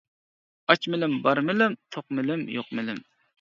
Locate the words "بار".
1.27-1.41